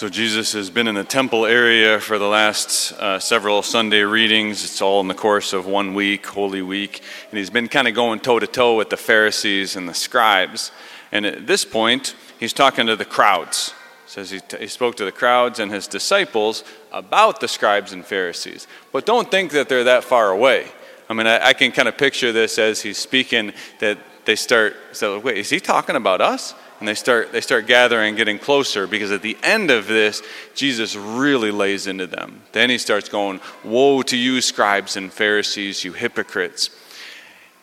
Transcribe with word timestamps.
So, 0.00 0.08
Jesus 0.08 0.54
has 0.54 0.70
been 0.70 0.88
in 0.88 0.94
the 0.94 1.04
temple 1.04 1.44
area 1.44 2.00
for 2.00 2.18
the 2.18 2.26
last 2.26 2.92
uh, 2.92 3.18
several 3.18 3.60
Sunday 3.60 4.00
readings. 4.00 4.64
It's 4.64 4.80
all 4.80 5.02
in 5.02 5.08
the 5.08 5.14
course 5.14 5.52
of 5.52 5.66
one 5.66 5.92
week, 5.92 6.24
Holy 6.24 6.62
Week. 6.62 7.02
And 7.30 7.36
he's 7.36 7.50
been 7.50 7.68
kind 7.68 7.86
of 7.86 7.94
going 7.94 8.20
toe 8.20 8.38
to 8.38 8.46
toe 8.46 8.78
with 8.78 8.88
the 8.88 8.96
Pharisees 8.96 9.76
and 9.76 9.86
the 9.86 9.92
scribes. 9.92 10.72
And 11.12 11.26
at 11.26 11.46
this 11.46 11.66
point, 11.66 12.14
he's 12.38 12.54
talking 12.54 12.86
to 12.86 12.96
the 12.96 13.04
crowds. 13.04 13.74
Says 14.06 14.30
he, 14.30 14.40
t- 14.40 14.56
he 14.60 14.68
spoke 14.68 14.96
to 14.96 15.04
the 15.04 15.12
crowds 15.12 15.58
and 15.58 15.70
his 15.70 15.86
disciples 15.86 16.64
about 16.92 17.40
the 17.40 17.48
scribes 17.48 17.92
and 17.92 18.02
Pharisees. 18.02 18.66
But 18.92 19.04
don't 19.04 19.30
think 19.30 19.50
that 19.50 19.68
they're 19.68 19.84
that 19.84 20.04
far 20.04 20.30
away. 20.30 20.68
I 21.10 21.12
mean, 21.12 21.26
I, 21.26 21.48
I 21.48 21.52
can 21.52 21.72
kind 21.72 21.88
of 21.88 21.98
picture 21.98 22.32
this 22.32 22.58
as 22.58 22.80
he's 22.80 22.96
speaking 22.96 23.52
that 23.80 23.98
they 24.24 24.36
start, 24.36 24.76
so 24.92 25.18
wait, 25.18 25.36
is 25.36 25.50
he 25.50 25.60
talking 25.60 25.96
about 25.96 26.22
us? 26.22 26.54
And 26.80 26.88
they 26.88 26.94
start 26.94 27.30
they 27.30 27.42
start 27.42 27.66
gathering 27.66 28.16
getting 28.16 28.38
closer 28.38 28.86
because 28.86 29.12
at 29.12 29.22
the 29.22 29.36
end 29.42 29.70
of 29.70 29.86
this 29.86 30.22
jesus 30.54 30.96
really 30.96 31.50
lays 31.50 31.86
into 31.86 32.06
them. 32.06 32.42
Then 32.52 32.70
he 32.70 32.78
starts 32.78 33.08
going 33.08 33.40
woe 33.62 34.02
to 34.02 34.16
you 34.16 34.40
scribes 34.40 34.96
and 34.96 35.12
pharisees 35.12 35.84
you 35.84 35.92
hypocrites. 35.92 36.70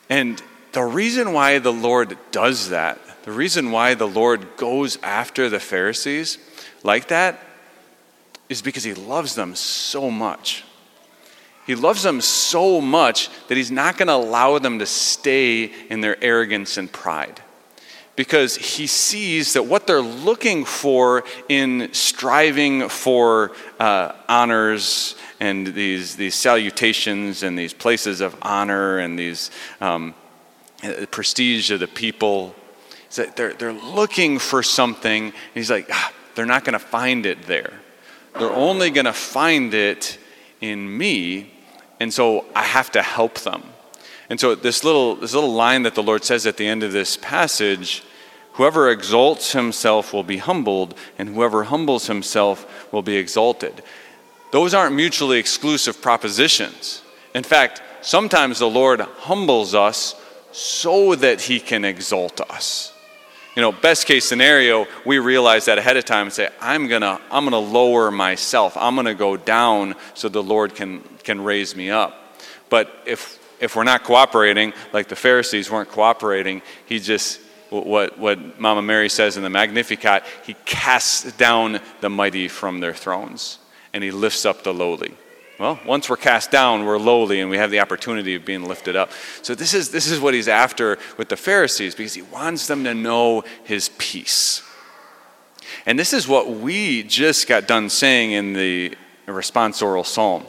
And 0.10 0.42
the 0.72 0.84
reason 0.84 1.34
why 1.34 1.60
the 1.60 1.74
lord 1.74 2.18
does 2.32 2.70
that 2.70 3.00
the 3.24 3.32
reason 3.32 3.72
why 3.72 3.96
the 3.96 4.08
lord 4.08 4.56
goes 4.56 4.98
after 5.04 5.50
the 5.50 5.60
pharisees 5.60 6.38
like 6.84 7.08
that 7.10 7.44
is 8.48 8.62
because 8.62 8.84
he 8.84 8.94
loves 8.94 9.36
them 9.36 9.56
so 9.56 10.10
much. 10.10 10.64
He 11.66 11.76
loves 11.76 12.02
them 12.02 12.22
so 12.22 12.80
much 12.80 13.30
that 13.50 13.58
he's 13.58 13.72
not 13.72 13.98
going 13.98 14.08
to 14.08 14.14
allow 14.14 14.58
them 14.58 14.80
to 14.80 14.86
stay 14.86 15.66
in 15.90 16.00
their 16.00 16.24
arrogance 16.24 16.78
and 16.78 16.90
pride 16.90 17.42
because 18.18 18.58
he 18.58 18.86
sees 18.86 19.54
that 19.54 19.64
what 19.64 19.88
they're 19.88 20.02
looking 20.02 20.66
for 20.66 21.24
in 21.48 21.94
striving 21.94 22.90
for 22.90 23.54
uh, 23.80 24.12
honors 24.28 25.16
and 25.40 25.68
these, 25.68 26.18
these 26.18 26.36
salutations 26.36 27.44
and 27.44 27.58
these 27.58 27.74
places 27.74 28.20
of 28.20 28.36
honor 28.42 28.98
and 28.98 29.18
these 29.18 29.50
um, 29.80 30.14
uh, 30.84 31.06
prestige 31.12 31.72
of 31.72 31.80
the 31.80 31.88
people 31.88 32.54
is 33.10 33.16
that 33.16 33.38
they're, 33.38 33.54
they're 33.54 33.72
looking 33.72 34.38
for 34.38 34.62
something. 34.62 35.28
And 35.28 35.34
he's 35.54 35.72
like 35.72 35.88
ah, 35.90 36.12
they're 36.36 36.46
not 36.46 36.66
going 36.66 36.74
to 36.74 36.80
find 36.80 37.26
it 37.26 37.44
there. 37.44 37.80
They're 38.38 38.52
only 38.52 38.90
going 38.90 39.06
to 39.06 39.14
find 39.14 39.74
it 39.74 40.20
in 40.60 40.98
me 40.98 41.54
and 42.00 42.14
so 42.14 42.46
i 42.56 42.64
have 42.64 42.92
to 42.92 43.02
help 43.02 43.40
them 43.40 43.64
and 44.30 44.40
so 44.40 44.56
this 44.56 44.84
little 44.84 45.16
this 45.16 45.34
little 45.34 45.54
line 45.54 45.84
that 45.84 45.96
the 45.96 46.04
Lord 46.04 46.24
says 46.24 46.46
at 46.46 46.58
the 46.58 46.68
end 46.68 46.84
of 46.84 46.92
this 46.92 47.18
passage, 47.18 48.04
whoever 48.54 48.90
exalts 48.90 49.54
himself 49.54 50.14
will 50.14 50.24
be 50.24 50.38
humbled, 50.38 50.96
and 51.18 51.30
whoever 51.30 51.66
humbles 51.66 52.08
himself 52.08 52.92
will 52.92 53.02
be 53.02 53.16
exalted. 53.16 53.84
Those 54.52 54.74
aren't 54.74 54.96
mutually 54.96 55.40
exclusive 55.40 56.02
propositions. 56.02 57.02
In 57.34 57.44
fact, 57.44 57.82
sometimes 58.02 58.60
the 58.60 58.70
Lord 58.70 59.02
humbles 59.02 59.76
us 59.76 60.16
so 60.52 61.16
that 61.16 61.42
he 61.42 61.60
can 61.60 61.86
exalt 61.86 62.42
us. 62.42 62.94
You 63.56 63.62
know, 63.62 63.72
best 63.72 64.06
case 64.06 64.24
scenario, 64.26 64.86
we 65.06 65.20
realize 65.20 65.66
that 65.66 65.78
ahead 65.78 65.98
of 65.98 66.06
time 66.06 66.28
and 66.28 66.34
say, 66.34 66.50
I'm 66.62 66.88
gonna, 66.88 67.20
I'm 67.32 67.44
gonna 67.44 67.58
lower 67.58 68.12
myself. 68.12 68.78
I'm 68.78 68.96
gonna 68.96 69.16
go 69.16 69.36
down 69.36 69.96
so 70.14 70.30
the 70.30 70.44
Lord 70.44 70.76
can, 70.76 71.02
can 71.24 71.44
raise 71.44 71.76
me 71.76 71.90
up. 71.90 72.38
But 72.70 72.92
if 73.06 73.40
if 73.60 73.76
we're 73.76 73.84
not 73.84 74.04
cooperating, 74.04 74.74
like 74.94 75.08
the 75.08 75.16
Pharisees 75.16 75.72
weren't 75.72 75.90
cooperating, 75.90 76.62
he 76.86 77.00
just, 77.00 77.40
what, 77.70 78.18
what 78.18 78.60
Mama 78.60 78.82
Mary 78.82 79.10
says 79.10 79.38
in 79.38 79.44
the 79.44 79.50
Magnificat, 79.50 80.24
he 80.46 80.56
casts 80.66 81.32
down 81.34 81.80
the 82.02 82.10
mighty 82.10 82.48
from 82.48 82.80
their 82.80 82.94
thrones 82.94 83.60
and 83.94 84.04
he 84.04 84.12
lifts 84.12 84.46
up 84.46 84.64
the 84.64 84.74
lowly. 84.74 85.14
Well, 85.60 85.80
once 85.88 86.08
we're 86.08 86.18
cast 86.18 86.52
down, 86.52 86.86
we're 86.86 87.00
lowly 87.00 87.42
and 87.42 87.50
we 87.50 87.58
have 87.58 87.72
the 87.72 87.80
opportunity 87.80 88.36
of 88.36 88.46
being 88.46 88.68
lifted 88.68 88.96
up. 88.96 89.12
So, 89.42 89.56
this 89.56 89.74
is, 89.74 89.90
this 89.90 90.06
is 90.06 90.20
what 90.20 90.36
he's 90.36 90.48
after 90.48 91.00
with 91.18 91.30
the 91.30 91.38
Pharisees 91.38 91.96
because 91.96 92.14
he 92.14 92.22
wants 92.22 92.68
them 92.68 92.84
to 92.84 92.94
know 92.94 93.44
his 93.64 93.90
peace. 93.98 94.62
And 95.88 95.98
this 95.98 96.14
is 96.14 96.28
what 96.28 96.50
we 96.50 97.02
just 97.04 97.48
got 97.48 97.68
done 97.68 97.90
saying 97.90 98.32
in 98.32 98.54
the 98.54 98.96
responsorial 99.26 100.06
psalm 100.06 100.46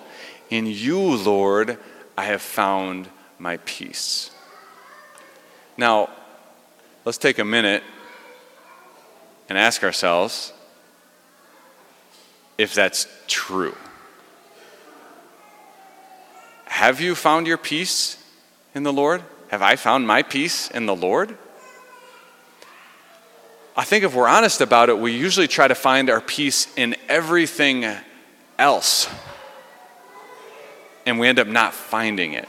In 0.51 0.67
you, 0.67 1.01
Lord, 1.01 1.79
I 2.19 2.25
have 2.25 2.43
found 2.43 3.09
my 3.39 3.59
peace. 3.59 4.33
Now, 5.77 6.11
let's 7.05 7.17
take 7.17 7.39
a 7.39 7.45
minute 7.45 7.85
and 9.49 9.57
ask 9.57 9.85
ourselves 9.85 10.53
if 12.59 12.75
that's 12.75 13.07
true. 13.29 13.77
Have 16.65 17.01
you 17.01 17.15
found 17.15 17.47
your 17.47 17.57
peace 17.57 18.21
in 18.75 18.83
the 18.83 18.93
Lord? 18.93 19.23
Have 19.53 19.63
I 19.63 19.77
found 19.77 20.05
my 20.05 20.25
peace 20.25 20.73
in 20.73 20.87
the 20.87 20.97
Lord? 20.97 21.39
I 23.77 23.85
think 23.85 24.03
if 24.03 24.13
we're 24.13 24.27
honest 24.27 24.61
about 24.61 24.89
it, 24.89 24.99
we 24.99 25.13
usually 25.13 25.47
try 25.47 25.69
to 25.69 25.77
find 25.77 26.11
our 26.11 26.21
peace 26.21 26.67
in 26.77 26.97
everything 27.09 27.87
else 28.59 29.09
and 31.09 31.19
we 31.19 31.27
end 31.27 31.39
up 31.39 31.49
not 31.49 31.73
finding 31.73 32.35
it. 32.35 32.47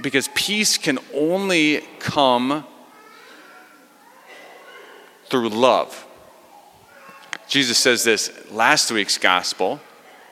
Because 0.00 0.28
peace 0.34 0.78
can 0.78 0.98
only 1.12 1.80
come 1.98 2.64
through 5.26 5.48
love. 5.48 6.06
Jesus 7.48 7.76
says 7.76 8.04
this 8.04 8.30
last 8.52 8.90
week's 8.92 9.18
gospel, 9.18 9.80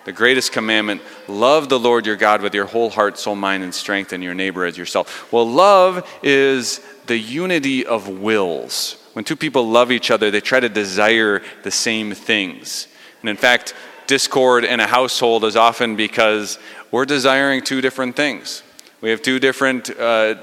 the 0.05 0.13
greatest 0.13 0.53
commandment 0.53 1.03
love 1.27 1.69
the 1.69 1.79
Lord 1.79 2.07
your 2.07 2.17
God 2.17 2.41
with 2.41 2.55
your 2.55 2.67
whole 2.67 2.91
heart, 2.91 3.19
soul, 3.19 3.35
mind, 3.35 3.65
and 3.65 3.75
strength, 3.75 4.13
and 4.13 4.23
your 4.23 4.35
neighbor 4.35 4.65
as 4.65 4.79
yourself. 4.79 5.33
Well, 5.33 5.49
love 5.49 6.09
is 6.23 6.81
the 7.07 7.19
unity 7.19 7.85
of 7.85 8.09
wills. 8.09 8.97
When 9.15 9.25
two 9.25 9.37
people 9.37 9.69
love 9.69 9.91
each 9.91 10.11
other, 10.11 10.31
they 10.31 10.41
try 10.41 10.61
to 10.61 10.69
desire 10.69 11.43
the 11.65 11.71
same 11.71 12.13
things. 12.13 12.87
And 13.21 13.29
in 13.29 13.37
fact, 13.37 13.75
discord 14.07 14.65
in 14.65 14.81
a 14.81 14.87
household 14.87 15.45
is 15.45 15.57
often 15.57 15.97
because 15.97 16.59
we're 16.91 17.05
desiring 17.05 17.63
two 17.63 17.81
different 17.81 18.17
things. 18.17 18.63
We 19.01 19.11
have 19.11 19.23
two 19.23 19.39
different 19.39 19.91
uh, 19.91 20.37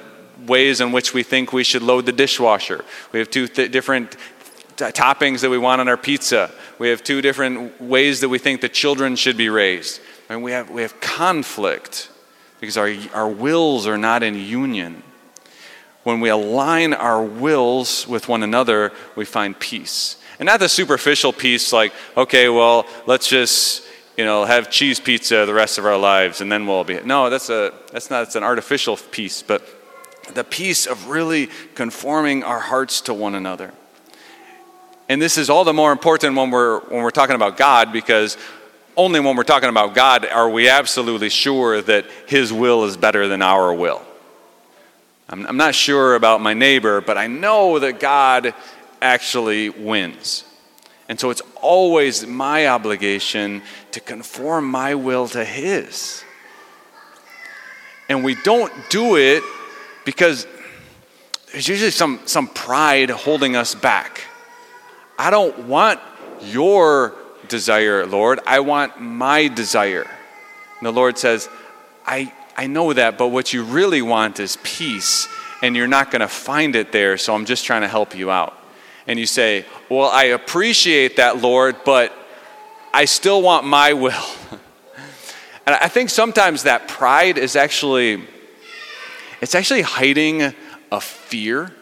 ways 0.45 0.81
in 0.81 0.91
which 0.91 1.13
we 1.13 1.23
think 1.23 1.53
we 1.53 1.63
should 1.63 1.81
load 1.81 2.05
the 2.05 2.11
dishwasher. 2.11 2.83
We 3.11 3.19
have 3.19 3.29
two 3.29 3.47
th- 3.47 3.71
different 3.71 4.11
t- 4.11 4.85
toppings 4.85 5.41
that 5.41 5.49
we 5.49 5.57
want 5.57 5.81
on 5.81 5.87
our 5.87 5.97
pizza. 5.97 6.51
We 6.77 6.89
have 6.89 7.03
two 7.03 7.21
different 7.21 7.81
ways 7.81 8.21
that 8.21 8.29
we 8.29 8.37
think 8.37 8.61
the 8.61 8.69
children 8.69 9.15
should 9.15 9.37
be 9.37 9.49
raised. 9.49 10.01
And 10.29 10.43
we 10.43 10.51
have, 10.51 10.69
we 10.69 10.81
have 10.81 10.99
conflict 11.01 12.09
because 12.59 12.77
our, 12.77 12.93
our 13.13 13.29
wills 13.29 13.87
are 13.87 13.97
not 13.97 14.23
in 14.23 14.35
union. 14.35 15.03
When 16.03 16.19
we 16.19 16.29
align 16.29 16.93
our 16.93 17.23
wills 17.23 18.07
with 18.07 18.27
one 18.27 18.43
another, 18.43 18.91
we 19.15 19.25
find 19.25 19.57
peace. 19.59 20.17
And 20.39 20.45
not 20.45 20.61
the 20.61 20.69
superficial 20.69 21.33
peace 21.33 21.73
like, 21.73 21.93
okay, 22.15 22.47
well, 22.47 22.85
let's 23.05 23.27
just, 23.27 23.85
you 24.17 24.23
know, 24.23 24.45
have 24.45 24.71
cheese 24.71 24.99
pizza 24.99 25.45
the 25.45 25.53
rest 25.53 25.77
of 25.77 25.85
our 25.85 25.97
lives 25.97 26.39
and 26.39 26.49
then 26.49 26.65
we'll 26.65 26.85
be. 26.85 27.01
No, 27.01 27.29
that's, 27.29 27.49
a, 27.49 27.73
that's 27.91 28.09
not, 28.09 28.23
it's 28.23 28.35
an 28.35 28.43
artificial 28.43 28.95
peace, 28.95 29.43
but 29.43 29.61
the 30.33 30.45
peace 30.45 30.85
of 30.85 31.09
really 31.09 31.49
conforming 31.75 32.43
our 32.43 32.59
hearts 32.59 33.01
to 33.01 33.13
one 33.13 33.35
another. 33.35 33.73
And 35.09 35.21
this 35.21 35.37
is 35.37 35.49
all 35.49 35.65
the 35.65 35.73
more 35.73 35.91
important 35.91 36.35
when 36.35 36.51
we're, 36.51 36.79
when 36.81 37.03
we're 37.03 37.11
talking 37.11 37.35
about 37.35 37.57
God 37.57 37.91
because 37.91 38.37
only 38.95 39.19
when 39.19 39.35
we're 39.35 39.43
talking 39.43 39.69
about 39.69 39.93
God 39.93 40.25
are 40.25 40.49
we 40.49 40.69
absolutely 40.69 41.29
sure 41.29 41.81
that 41.81 42.05
His 42.27 42.53
will 42.53 42.85
is 42.85 42.95
better 42.95 43.27
than 43.27 43.41
our 43.41 43.73
will. 43.73 44.01
I'm, 45.27 45.45
I'm 45.47 45.57
not 45.57 45.75
sure 45.75 46.15
about 46.15 46.41
my 46.41 46.53
neighbor, 46.53 47.01
but 47.01 47.17
I 47.17 47.27
know 47.27 47.79
that 47.79 47.99
God 47.99 48.53
actually 49.01 49.69
wins. 49.69 50.43
And 51.09 51.19
so 51.19 51.31
it's 51.31 51.41
always 51.55 52.25
my 52.25 52.67
obligation 52.67 53.63
to 53.91 53.99
conform 53.99 54.69
my 54.69 54.93
will 54.93 55.27
to 55.29 55.43
His. 55.43 56.23
And 58.07 58.23
we 58.23 58.35
don't 58.35 58.71
do 58.89 59.17
it 59.17 59.43
because 60.05 60.45
there's 61.51 61.67
usually 61.67 61.91
some, 61.91 62.19
some 62.25 62.47
pride 62.47 63.09
holding 63.09 63.55
us 63.55 63.73
back. 63.73 64.21
I 65.17 65.31
don't 65.31 65.67
want 65.67 65.99
your 66.41 67.15
desire, 67.47 68.05
Lord. 68.05 68.39
I 68.45 68.59
want 68.59 69.01
my 69.01 69.47
desire. 69.47 70.03
And 70.77 70.85
the 70.85 70.91
Lord 70.91 71.17
says, 71.17 71.49
I, 72.05 72.31
I 72.55 72.67
know 72.67 72.93
that, 72.93 73.17
but 73.17 73.29
what 73.29 73.51
you 73.51 73.63
really 73.63 74.03
want 74.03 74.39
is 74.39 74.57
peace, 74.63 75.27
and 75.63 75.75
you're 75.75 75.87
not 75.87 76.11
going 76.11 76.21
to 76.21 76.27
find 76.27 76.75
it 76.75 76.91
there, 76.91 77.17
so 77.17 77.33
I'm 77.33 77.45
just 77.45 77.65
trying 77.65 77.81
to 77.81 77.87
help 77.87 78.15
you 78.15 78.29
out 78.29 78.58
and 79.09 79.19
you 79.19 79.25
say, 79.25 79.65
Well, 79.89 80.07
I 80.07 80.25
appreciate 80.25 81.17
that, 81.17 81.41
Lord, 81.41 81.77
but 81.83 82.13
I 82.93 83.05
still 83.05 83.41
want 83.41 83.65
my 83.65 83.93
will. 83.93 84.13
and 85.65 85.75
I 85.75 85.87
think 85.87 86.11
sometimes 86.11 86.63
that 86.63 86.87
pride 86.87 87.39
is 87.39 87.55
actually 87.55 88.23
it's 89.41 89.55
actually 89.55 89.81
hiding 89.81 90.53
a 90.91 91.01
fear. 91.01 91.73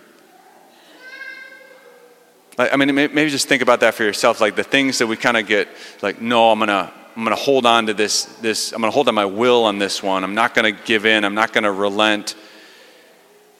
I 2.57 2.75
mean, 2.75 2.95
maybe 2.95 3.29
just 3.29 3.47
think 3.47 3.61
about 3.61 3.81
that 3.81 3.93
for 3.93 4.03
yourself. 4.03 4.41
Like 4.41 4.55
the 4.55 4.63
things 4.63 4.97
that 4.97 5.05
we 5.07 5.15
kind 5.15 5.37
of 5.37 5.45
get, 5.45 5.67
like, 6.01 6.21
no, 6.21 6.49
I'm 6.51 6.59
gonna, 6.59 6.91
I'm 7.15 7.23
gonna 7.23 7.35
hold 7.35 7.65
on 7.65 7.87
to 7.87 7.93
this, 7.93 8.25
this. 8.41 8.71
I'm 8.71 8.81
gonna 8.81 8.91
hold 8.91 9.07
on 9.09 9.15
my 9.15 9.25
will 9.25 9.65
on 9.65 9.79
this 9.79 10.01
one. 10.01 10.23
I'm 10.23 10.33
not 10.33 10.55
gonna 10.55 10.71
give 10.71 11.05
in. 11.05 11.23
I'm 11.23 11.35
not 11.35 11.53
gonna 11.53 11.71
relent, 11.71 12.35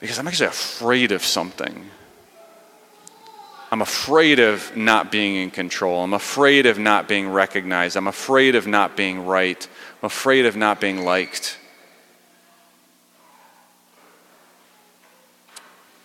because 0.00 0.18
I'm 0.18 0.26
actually 0.26 0.48
afraid 0.48 1.12
of 1.12 1.22
something. 1.22 1.90
I'm 3.70 3.82
afraid 3.82 4.38
of 4.38 4.74
not 4.76 5.12
being 5.12 5.36
in 5.36 5.50
control. 5.50 6.02
I'm 6.02 6.14
afraid 6.14 6.64
of 6.64 6.78
not 6.78 7.06
being 7.06 7.28
recognized. 7.28 7.96
I'm 7.96 8.06
afraid 8.06 8.54
of 8.54 8.66
not 8.66 8.96
being 8.96 9.26
right. 9.26 9.68
I'm 10.02 10.06
afraid 10.06 10.46
of 10.46 10.56
not 10.56 10.80
being 10.80 11.04
liked. 11.04 11.58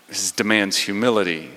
This 0.09 0.31
demands 0.31 0.77
humility. 0.77 1.51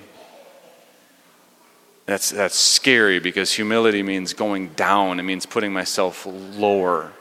That's, 2.05 2.29
that's 2.29 2.55
scary 2.55 3.19
because 3.19 3.51
humility 3.51 4.01
means 4.01 4.33
going 4.33 4.69
down, 4.69 5.19
it 5.19 5.23
means 5.23 5.45
putting 5.45 5.73
myself 5.73 6.25
lower. 6.25 7.11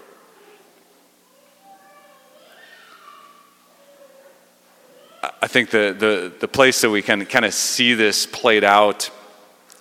Think 5.56 5.70
the, 5.70 5.96
the, 5.98 6.32
the 6.40 6.48
place 6.48 6.82
that 6.82 6.90
we 6.90 7.00
can 7.00 7.24
kind 7.24 7.46
of 7.46 7.54
see 7.54 7.94
this 7.94 8.26
played 8.26 8.62
out 8.62 9.08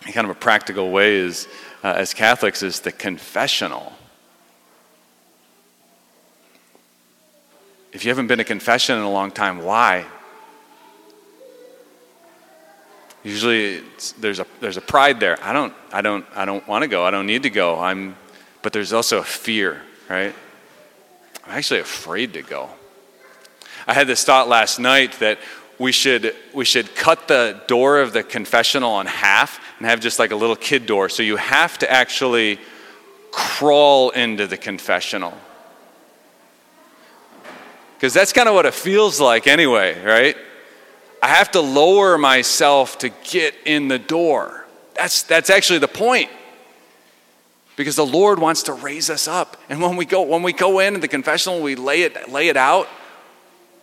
in 0.05 0.13
kind 0.13 0.23
of 0.23 0.31
a 0.31 0.39
practical 0.39 0.89
way 0.89 1.15
is, 1.15 1.49
uh, 1.83 1.87
as 1.97 2.13
Catholics, 2.13 2.63
is 2.63 2.79
the 2.79 2.93
confessional. 2.93 3.91
If 7.91 8.05
you 8.05 8.09
haven't 8.09 8.27
been 8.27 8.37
to 8.37 8.45
confession 8.45 8.95
in 8.95 9.03
a 9.03 9.11
long 9.11 9.31
time, 9.31 9.65
why? 9.65 10.05
Usually 13.25 13.81
there's 14.17 14.39
a, 14.39 14.47
there's 14.61 14.77
a 14.77 14.81
pride 14.81 15.19
there. 15.19 15.37
I 15.43 15.51
don't, 15.51 15.73
I 15.91 16.01
don't, 16.01 16.25
I 16.37 16.45
don't 16.45 16.65
want 16.69 16.83
to 16.83 16.87
go. 16.87 17.03
I 17.03 17.11
don't 17.11 17.27
need 17.27 17.43
to 17.43 17.49
go. 17.49 17.77
I'm, 17.81 18.15
but 18.61 18.71
there's 18.71 18.93
also 18.93 19.17
a 19.17 19.25
fear, 19.25 19.81
right? 20.09 20.33
I'm 21.45 21.51
actually 21.51 21.81
afraid 21.81 22.31
to 22.31 22.43
go. 22.43 22.69
I 23.85 23.93
had 23.93 24.07
this 24.07 24.23
thought 24.23 24.47
last 24.47 24.79
night 24.79 25.19
that 25.19 25.37
we 25.77 25.91
should, 25.91 26.35
we 26.53 26.65
should 26.65 26.95
cut 26.95 27.27
the 27.27 27.61
door 27.67 27.99
of 27.99 28.13
the 28.13 28.23
confessional 28.23 28.99
in 29.01 29.07
half 29.07 29.59
and 29.77 29.87
have 29.87 29.99
just 29.99 30.19
like 30.19 30.31
a 30.31 30.35
little 30.35 30.55
kid 30.55 30.85
door. 30.85 31.09
So 31.09 31.23
you 31.23 31.35
have 31.35 31.77
to 31.79 31.91
actually 31.91 32.59
crawl 33.31 34.11
into 34.11 34.47
the 34.47 34.57
confessional. 34.57 35.33
Because 37.95 38.13
that's 38.13 38.31
kind 38.33 38.47
of 38.47 38.55
what 38.55 38.65
it 38.65 38.73
feels 38.73 39.19
like 39.19 39.47
anyway, 39.47 40.01
right? 40.03 40.37
I 41.21 41.27
have 41.27 41.51
to 41.51 41.61
lower 41.61 42.17
myself 42.17 42.99
to 42.99 43.09
get 43.09 43.55
in 43.65 43.87
the 43.87 43.99
door. 43.99 44.65
That's, 44.95 45.23
that's 45.23 45.49
actually 45.49 45.79
the 45.79 45.87
point. 45.87 46.29
Because 47.75 47.95
the 47.97 48.05
Lord 48.05 48.39
wants 48.39 48.63
to 48.63 48.73
raise 48.73 49.09
us 49.09 49.27
up. 49.27 49.57
And 49.69 49.81
when 49.81 49.97
we 49.97 50.05
go, 50.05 50.21
when 50.21 50.43
we 50.43 50.53
go 50.53 50.79
in 50.79 51.01
the 51.01 51.07
confessional, 51.09 51.61
we 51.61 51.75
lay 51.75 52.03
it, 52.03 52.29
lay 52.29 52.47
it 52.47 52.55
out, 52.55 52.87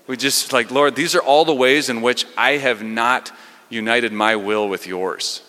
we 0.06 0.16
just 0.16 0.52
like, 0.52 0.70
Lord, 0.70 0.96
these 0.96 1.14
are 1.14 1.22
all 1.22 1.44
the 1.44 1.54
ways 1.54 1.88
in 1.88 2.02
which 2.02 2.26
I 2.36 2.52
have 2.52 2.82
not 2.82 3.32
united 3.68 4.12
my 4.12 4.36
will 4.36 4.68
with 4.68 4.86
yours, 4.86 5.42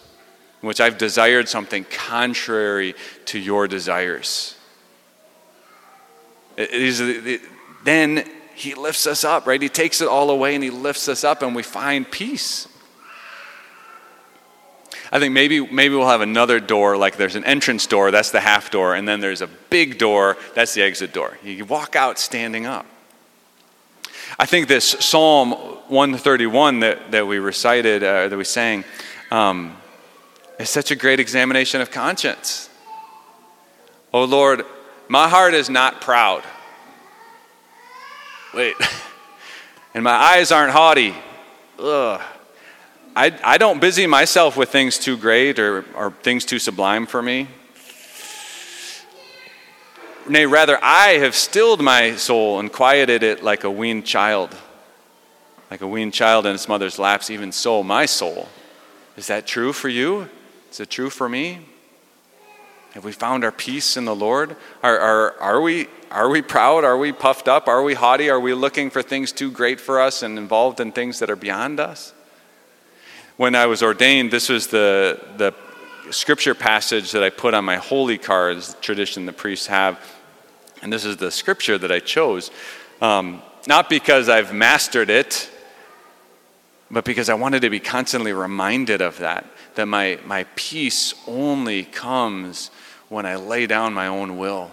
in 0.62 0.68
which 0.68 0.80
I've 0.80 0.98
desired 0.98 1.50
something 1.50 1.86
contrary 1.86 2.96
to 3.26 3.40
your 3.40 3.68
desires. 3.68 4.56
It, 6.56 6.70
it 6.72 7.42
then 7.84 8.30
he 8.56 8.76
lifts 8.76 9.08
us 9.08 9.24
up, 9.24 9.48
right? 9.48 9.62
He 9.62 9.70
takes 9.70 10.02
it 10.02 10.08
all 10.08 10.30
away 10.30 10.56
and 10.56 10.64
he 10.64 10.70
lifts 10.70 11.10
us 11.10 11.24
up 11.24 11.42
and 11.42 11.56
we 11.56 11.64
find 11.64 12.10
peace. 12.10 12.68
I 15.12 15.20
think 15.20 15.34
maybe 15.34 15.60
maybe 15.68 15.96
we'll 15.96 16.08
have 16.08 16.22
another 16.22 16.60
door 16.60 16.98
like 16.98 17.18
there's 17.18 17.36
an 17.36 17.44
entrance 17.44 17.86
door, 17.86 18.10
that's 18.10 18.32
the 18.32 18.40
half 18.40 18.72
door, 18.72 18.96
and 18.96 19.08
then 19.08 19.20
there's 19.20 19.42
a 19.42 19.50
big 19.70 20.00
door, 20.00 20.38
that's 20.56 20.74
the 20.74 20.82
exit 20.82 21.14
door. 21.14 21.38
You 21.44 21.66
walk 21.66 21.96
out 21.96 22.18
standing 22.18 22.66
up. 22.66 22.86
I 24.40 24.46
think 24.46 24.68
this 24.68 24.90
Psalm 25.00 25.52
131 25.52 26.80
that, 26.80 27.12
that 27.12 27.28
we 27.28 27.38
recited, 27.38 28.04
uh, 28.04 28.28
that 28.28 28.38
we 28.38 28.44
sang, 28.44 28.84
um, 29.30 29.78
is 30.60 30.70
such 30.70 30.92
a 30.92 30.96
great 30.96 31.20
examination 31.20 31.82
of 31.82 31.92
conscience. 31.92 32.70
Oh 34.14 34.24
Lord, 34.24 34.66
my 35.08 35.28
heart 35.28 35.54
is 35.54 35.70
not 35.70 36.02
proud. 36.02 36.44
Wait. 38.54 38.76
and 39.94 40.04
my 40.04 40.12
eyes 40.12 40.52
aren't 40.52 40.72
haughty. 40.72 41.14
Ugh. 41.80 42.22
I, 43.16 43.40
I 43.44 43.58
don't 43.60 43.80
busy 43.80 44.08
myself 44.08 44.58
with 44.58 44.70
things 44.70 44.98
too 44.98 45.18
great 45.18 45.60
or, 45.60 45.86
or 45.96 46.12
things 46.24 46.46
too 46.46 46.58
sublime 46.58 47.06
for 47.06 47.22
me. 47.22 47.48
Nay, 50.28 50.46
rather, 50.46 50.80
I 50.82 51.18
have 51.18 51.36
stilled 51.36 51.82
my 51.82 52.16
soul 52.16 52.60
and 52.60 52.72
quieted 52.72 53.24
it 53.24 53.44
like 53.44 53.66
a 53.66 53.72
weaned 53.72 54.06
child. 54.06 54.56
Like 55.70 55.82
a 55.82 55.88
weaned 55.88 56.14
child 56.14 56.46
in 56.46 56.56
its 56.56 56.68
mother's 56.68 56.98
laps, 56.98 57.30
even 57.30 57.52
so, 57.52 57.84
my 57.84 58.06
soul. 58.06 58.48
Is 59.18 59.28
that 59.28 59.46
true 59.46 59.74
for 59.74 59.90
you? 59.90 60.30
Is 60.72 60.80
it 60.80 60.90
true 60.90 61.10
for 61.10 61.28
me? 61.28 61.60
Have 62.94 63.04
we 63.04 63.12
found 63.12 63.44
our 63.44 63.52
peace 63.52 63.98
in 63.98 64.06
the 64.06 64.16
Lord? 64.16 64.56
Are, 64.82 64.98
are, 64.98 65.42
are, 65.42 65.62
we, 65.62 65.88
are 66.10 66.30
we 66.30 66.42
proud? 66.42 66.86
Are 66.86 66.98
we 66.98 67.12
puffed 67.12 67.48
up? 67.48 67.68
Are 67.68 67.84
we 67.84 67.94
haughty? 67.94 68.30
Are 68.30 68.40
we 68.40 68.54
looking 68.54 68.90
for 68.90 69.02
things 69.02 69.32
too 69.32 69.52
great 69.52 69.82
for 69.82 70.00
us 70.00 70.24
and 70.24 70.38
involved 70.38 70.80
in 70.80 70.92
things 70.92 71.20
that 71.20 71.30
are 71.30 71.36
beyond 71.36 71.80
us? 71.80 72.14
When 73.36 73.56
I 73.56 73.66
was 73.66 73.84
ordained, 73.84 74.32
this 74.32 74.48
was 74.48 74.68
the, 74.68 75.20
the 75.38 75.54
scripture 76.12 76.56
passage 76.56 77.12
that 77.12 77.24
I 77.24 77.30
put 77.30 77.54
on 77.54 77.66
my 77.66 77.78
holy 77.78 78.18
cards, 78.18 78.76
tradition 78.82 79.26
the 79.26 79.34
priests 79.34 79.68
have. 79.68 80.00
And 80.82 80.92
this 80.92 81.06
is 81.06 81.18
the 81.18 81.32
scripture 81.32 81.78
that 81.78 81.92
I 81.92 82.00
chose. 82.00 82.52
Um, 83.02 83.42
not 83.68 83.90
because 83.90 84.30
I've 84.30 84.54
mastered 84.54 85.10
it, 85.10 85.50
but 86.92 87.06
because 87.06 87.30
I 87.30 87.34
wanted 87.34 87.62
to 87.62 87.70
be 87.70 87.80
constantly 87.80 88.34
reminded 88.34 89.02
of 89.02 89.18
that, 89.20 89.46
that 89.76 89.88
my, 89.88 90.20
my 90.26 90.46
peace 90.56 91.14
only 91.26 91.86
comes 91.86 92.70
when 93.10 93.26
I 93.26 93.36
lay 93.36 93.66
down 93.66 93.94
my 93.94 94.08
own 94.08 94.38
will. 94.38 94.72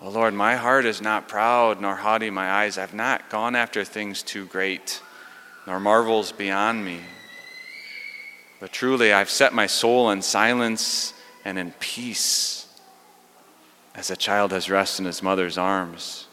Oh 0.00 0.08
Lord, 0.08 0.32
my 0.32 0.56
heart 0.56 0.86
is 0.86 1.02
not 1.02 1.28
proud 1.28 1.80
nor 1.80 1.94
haughty, 1.94 2.30
my 2.30 2.50
eyes 2.50 2.78
I've 2.78 2.94
not 2.94 3.28
gone 3.28 3.54
after 3.54 3.84
things 3.84 4.22
too 4.22 4.46
great, 4.46 5.02
nor 5.66 5.78
marvels 5.78 6.32
beyond 6.32 6.84
me. 6.84 7.00
But 8.60 8.72
truly, 8.72 9.12
I've 9.12 9.30
set 9.30 9.54
my 9.54 9.66
soul 9.66 10.10
in 10.10 10.20
silence 10.20 11.14
and 11.44 11.58
in 11.58 11.72
peace, 11.80 12.66
as 13.94 14.10
a 14.10 14.16
child 14.16 14.52
has 14.52 14.68
rest 14.70 15.00
in 15.00 15.06
his 15.06 15.22
mother's 15.22 15.56
arms. 15.56 16.26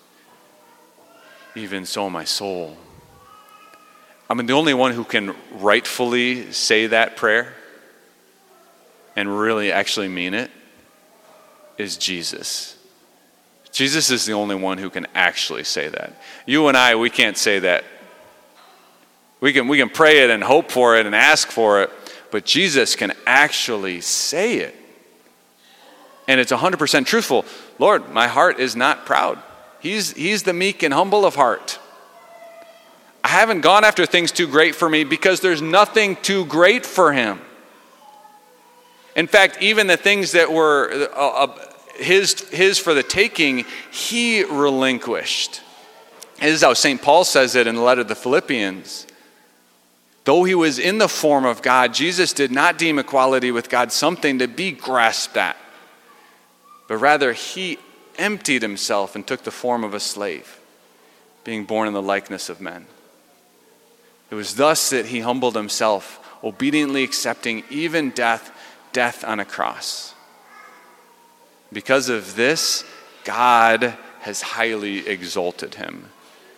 Even 1.56 1.86
so, 1.86 2.10
my 2.10 2.26
soul. 2.26 2.78
I 4.30 4.34
mean, 4.34 4.46
the 4.46 4.54
only 4.54 4.74
one 4.74 4.92
who 4.92 5.06
can 5.06 5.34
rightfully 5.54 6.52
say 6.52 6.88
that 6.88 7.16
prayer 7.16 7.54
and 9.16 9.40
really 9.40 9.72
actually 9.72 10.10
mean 10.10 10.34
it 10.34 10.52
is 11.78 11.98
Jesus. 11.98 12.78
Jesus 13.72 14.12
is 14.12 14.26
the 14.26 14.34
only 14.34 14.56
one 14.56 14.78
who 14.78 14.90
can 14.90 15.08
actually 15.16 15.64
say 15.64 15.88
that. 15.88 16.22
You 16.46 16.68
and 16.68 16.76
I, 16.76 16.96
we 16.96 17.10
can't 17.10 17.38
say 17.38 17.60
that. 17.60 17.86
We 19.40 19.54
can, 19.54 19.68
we 19.68 19.78
can 19.78 19.90
pray 19.90 20.24
it 20.24 20.30
and 20.30 20.44
hope 20.44 20.72
for 20.72 20.98
it 20.98 21.06
and 21.06 21.16
ask 21.16 21.50
for 21.50 21.84
it, 21.84 21.92
but 22.32 22.46
Jesus 22.46 22.96
can 22.96 23.14
actually 23.26 24.02
say 24.02 24.58
it. 24.58 24.76
And 26.28 26.40
it's 26.40 26.52
100% 26.52 27.06
truthful. 27.06 27.46
Lord, 27.80 28.10
my 28.12 28.28
heart 28.28 28.60
is 28.60 28.76
not 28.76 29.06
proud. 29.06 29.40
He's, 29.80 30.14
he's 30.14 30.44
the 30.44 30.54
meek 30.54 30.84
and 30.84 30.94
humble 30.94 31.26
of 31.26 31.36
heart. 31.36 31.80
I 33.24 33.30
haven't 33.30 33.62
gone 33.62 33.84
after 33.84 34.06
things 34.06 34.32
too 34.32 34.48
great 34.48 34.76
for 34.76 34.90
me 34.90 35.04
because 35.04 35.40
there's 35.40 35.62
nothing 35.62 36.16
too 36.18 36.46
great 36.46 36.86
for 36.86 37.14
him. 37.14 37.40
In 39.16 39.28
fact, 39.28 39.62
even 39.62 39.88
the 39.88 39.98
things 39.98 40.34
that 40.34 40.52
were 40.52 41.10
uh, 41.16 41.46
uh, 41.46 41.72
his, 41.96 42.48
his 42.50 42.78
for 42.78 42.94
the 42.94 43.04
taking, 43.04 43.66
he 43.92 44.44
relinquished. 44.44 45.62
This 46.40 46.54
is 46.54 46.62
how 46.62 46.74
St. 46.74 47.02
Paul 47.02 47.24
says 47.24 47.56
it 47.56 47.66
in 47.68 47.76
the 47.76 47.82
letter 47.82 48.04
to 48.04 48.08
the 48.08 48.16
Philippians. 48.16 49.08
Though 50.28 50.44
he 50.44 50.56
was 50.56 50.78
in 50.78 50.98
the 50.98 51.08
form 51.08 51.46
of 51.46 51.62
God, 51.62 51.94
Jesus 51.94 52.34
did 52.34 52.52
not 52.52 52.78
deem 52.78 53.00
equality 53.00 53.50
with 53.50 53.70
God 53.70 53.94
something 53.94 54.40
to 54.40 54.48
be 54.50 54.74
grasped 54.74 55.38
at, 55.38 55.56
but 56.90 56.98
rather 56.98 57.32
he 57.32 57.80
emptied 58.18 58.62
himself 58.62 59.16
and 59.16 59.26
took 59.26 59.44
the 59.44 59.52
form 59.52 59.86
of 59.86 59.94
a 59.94 60.02
slave, 60.02 60.60
being 61.46 61.64
born 61.64 61.88
in 61.88 61.94
the 61.94 62.02
likeness 62.02 62.50
of 62.50 62.60
men. 62.60 62.88
It 64.30 64.36
was 64.36 64.56
thus 64.56 64.90
that 64.90 65.06
he 65.06 65.22
humbled 65.22 65.56
himself, 65.56 66.20
obediently 66.44 67.06
accepting 67.06 67.64
even 67.70 68.10
death, 68.10 68.52
death 68.92 69.24
on 69.24 69.40
a 69.40 69.46
cross. 69.46 70.14
Because 71.72 72.10
of 72.10 72.36
this, 72.36 72.84
God 73.24 73.96
has 74.20 74.42
highly 74.42 75.08
exalted 75.08 75.76
him 75.76 76.10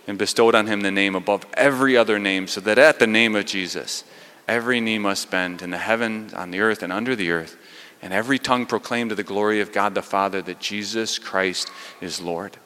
and 0.10 0.18
bestowed 0.18 0.56
on 0.56 0.66
him 0.66 0.82
the 0.82 0.89
name 0.89 1.13
above 1.13 1.46
every 1.54 1.96
other 1.96 2.18
name, 2.18 2.48
so 2.48 2.60
that 2.60 2.80
at 2.80 2.98
the 2.98 3.06
name 3.06 3.36
of 3.36 3.46
Jesus, 3.46 4.04
every 4.48 4.82
knee 4.82 4.98
must 4.98 5.30
bend 5.30 5.62
in 5.62 5.70
the 5.70 5.78
heaven, 5.78 6.32
on 6.34 6.50
the 6.50 6.60
earth, 6.60 6.82
and 6.82 6.92
under 6.92 7.16
the 7.16 7.30
earth, 7.30 7.56
and 8.01 8.12
every 8.12 8.39
tongue 8.39 8.66
proclaim 8.66 9.10
to 9.10 9.16
the 9.16 9.22
glory 9.22 9.62
of 9.62 9.72
God 9.72 9.94
the 9.94 10.01
Father 10.01 10.42
that 10.42 10.60
Jesus 10.60 11.20
Christ 11.20 11.70
is 12.01 12.20
Lord. 12.20 12.58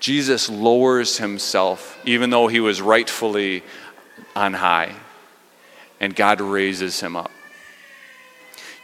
Jesus 0.00 0.48
lowers 0.48 1.18
himself, 1.18 1.98
even 2.06 2.30
though 2.30 2.48
he 2.48 2.60
was 2.60 2.80
rightfully 2.80 3.62
on 4.34 4.54
high, 4.54 4.96
and 6.00 6.16
God 6.16 6.40
raises 6.40 7.00
him 7.00 7.16
up. 7.16 7.30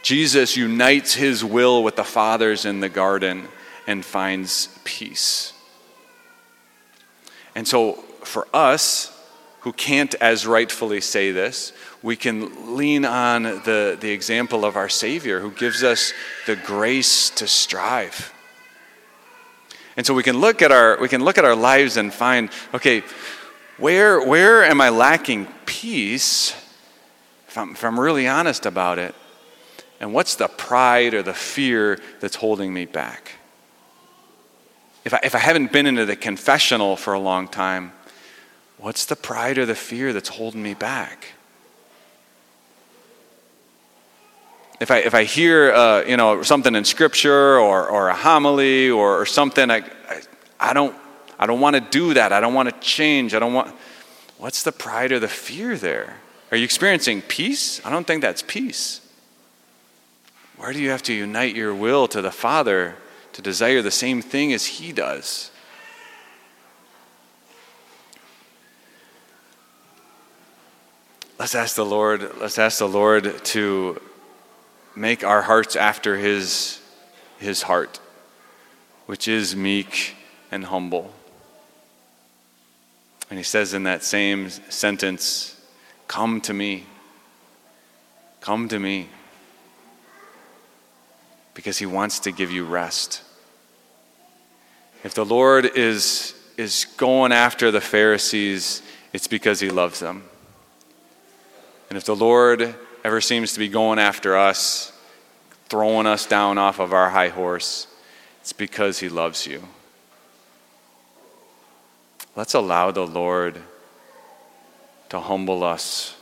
Jesus 0.03 0.55
unites 0.55 1.15
his 1.15 1.43
will 1.43 1.83
with 1.83 1.95
the 1.95 2.03
Father's 2.03 2.65
in 2.65 2.81
the 2.81 2.89
garden 2.89 3.47
and 3.87 4.05
finds 4.05 4.67
peace. 4.83 5.52
And 7.55 7.67
so, 7.67 7.93
for 8.23 8.47
us 8.53 9.11
who 9.61 9.71
can't 9.71 10.13
as 10.15 10.45
rightfully 10.45 10.99
say 10.99 11.31
this, 11.31 11.71
we 12.01 12.17
can 12.17 12.75
lean 12.75 13.05
on 13.05 13.43
the, 13.43 13.97
the 13.99 14.11
example 14.11 14.65
of 14.65 14.75
our 14.75 14.89
Savior 14.89 15.39
who 15.39 15.51
gives 15.51 15.83
us 15.83 16.11
the 16.45 16.57
grace 16.57 17.29
to 17.29 17.47
strive. 17.47 18.33
And 19.95 20.05
so 20.05 20.13
we 20.13 20.23
can 20.23 20.39
look 20.39 20.61
at 20.61 20.71
our, 20.71 20.99
we 20.99 21.07
can 21.07 21.23
look 21.23 21.37
at 21.37 21.45
our 21.45 21.55
lives 21.55 21.97
and 21.97 22.13
find, 22.13 22.49
okay, 22.73 23.03
where, 23.77 24.25
where 24.25 24.65
am 24.65 24.81
I 24.81 24.89
lacking 24.89 25.47
peace 25.65 26.51
if 27.47 27.57
I'm, 27.57 27.71
if 27.71 27.83
I'm 27.83 27.99
really 27.99 28.27
honest 28.27 28.65
about 28.65 28.99
it? 28.99 29.15
And 30.01 30.13
what's 30.13 30.35
the 30.35 30.49
pride 30.49 31.13
or 31.13 31.23
the 31.23 31.33
fear 31.33 32.01
that's 32.19 32.35
holding 32.35 32.73
me 32.73 32.85
back? 32.85 33.31
If 35.05 35.13
I, 35.13 35.19
if 35.23 35.35
I 35.35 35.39
haven't 35.39 35.71
been 35.71 35.85
into 35.85 36.05
the 36.05 36.15
confessional 36.15 36.95
for 36.95 37.13
a 37.13 37.19
long 37.19 37.47
time, 37.47 37.91
what's 38.77 39.05
the 39.05 39.15
pride 39.15 39.57
or 39.57 39.65
the 39.65 39.75
fear 39.75 40.13
that's 40.13 40.29
holding 40.29 40.63
me 40.63 40.73
back? 40.73 41.33
If 44.79 44.91
I, 44.91 44.97
if 44.97 45.13
I 45.13 45.23
hear 45.23 45.71
uh, 45.71 46.03
you 46.05 46.17
know, 46.17 46.41
something 46.41 46.75
in 46.75 46.83
scripture 46.83 47.57
or, 47.57 47.87
or 47.87 48.09
a 48.09 48.15
homily 48.15 48.89
or, 48.89 49.21
or 49.21 49.25
something, 49.25 49.69
I, 49.69 49.77
I, 50.09 50.21
I 50.59 50.73
don't, 50.73 50.95
I 51.39 51.45
don't 51.45 51.59
want 51.59 51.75
to 51.75 51.81
do 51.81 52.13
that. 52.13 52.33
I 52.33 52.39
don't 52.39 52.53
want 52.53 52.69
to 52.69 52.79
change. 52.79 53.33
I 53.33 53.39
don't 53.39 53.53
want. 53.53 53.73
What's 54.37 54.63
the 54.63 54.71
pride 54.71 55.11
or 55.11 55.19
the 55.19 55.27
fear 55.27 55.77
there? 55.77 56.17
Are 56.51 56.57
you 56.57 56.65
experiencing 56.65 57.21
peace? 57.21 57.83
I 57.85 57.89
don't 57.89 58.05
think 58.05 58.21
that's 58.21 58.41
peace. 58.41 59.01
Where 60.57 60.71
do 60.71 60.79
you 60.79 60.89
have 60.89 61.03
to 61.03 61.13
unite 61.13 61.55
your 61.55 61.73
will 61.73 62.07
to 62.09 62.21
the 62.21 62.31
Father 62.31 62.95
to 63.33 63.41
desire 63.41 63.81
the 63.81 63.91
same 63.91 64.21
thing 64.21 64.53
as 64.53 64.65
He 64.65 64.91
does? 64.91 65.51
Let's 71.39 71.55
ask 71.55 71.75
the 71.75 71.85
Lord, 71.85 72.37
let's 72.39 72.57
ask 72.57 72.79
the 72.79 72.87
Lord 72.87 73.43
to 73.45 73.99
make 74.95 75.23
our 75.23 75.41
hearts 75.41 75.75
after 75.75 76.15
his, 76.15 76.79
his 77.39 77.63
heart, 77.63 77.99
which 79.07 79.27
is 79.27 79.55
meek 79.55 80.15
and 80.51 80.65
humble. 80.65 81.11
And 83.29 83.39
he 83.39 83.43
says 83.43 83.73
in 83.73 83.83
that 83.83 84.03
same 84.03 84.49
sentence, 84.49 85.59
Come 86.07 86.39
to 86.41 86.53
me. 86.53 86.85
Come 88.39 88.67
to 88.67 88.77
me 88.77 89.09
because 91.55 91.79
he 91.79 91.85
wants 91.85 92.19
to 92.19 92.31
give 92.31 92.51
you 92.51 92.65
rest. 92.65 93.22
If 95.03 95.13
the 95.13 95.25
Lord 95.25 95.65
is, 95.65 96.33
is 96.55 96.85
going 96.97 97.31
after 97.31 97.71
the 97.71 97.81
Pharisees, 97.81 98.81
it's 99.11 99.27
because 99.27 99.59
he 99.59 99.69
loves 99.69 99.99
them. 99.99 100.23
And 101.89 101.97
if 101.97 102.05
the 102.05 102.15
Lord 102.15 102.73
ever 103.03 103.19
seems 103.19 103.53
to 103.53 103.59
be 103.59 103.67
going 103.67 103.99
after 103.99 104.37
us, 104.37 104.93
throwing 105.67 106.07
us 106.07 106.25
down 106.25 106.57
off 106.57 106.79
of 106.79 106.93
our 106.93 107.09
high 107.09 107.29
horse, 107.29 107.87
it's 108.41 108.53
because 108.53 108.99
he 108.99 109.09
loves 109.09 109.45
you. 109.45 109.63
Let's 112.35 112.53
allow 112.53 112.91
the 112.91 113.05
Lord 113.05 113.61
to 115.09 115.19
humble 115.19 115.63
us 115.63 116.15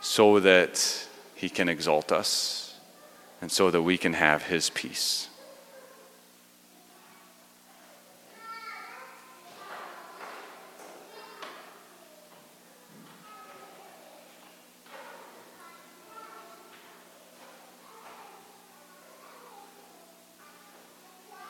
so 0.00 0.38
that 0.40 1.06
he 1.34 1.48
can 1.48 1.68
exalt 1.68 2.12
us 2.12 2.76
and 3.40 3.50
so 3.50 3.70
that 3.70 3.82
we 3.82 3.98
can 3.98 4.12
have 4.12 4.44
his 4.44 4.70
peace. 4.70 5.28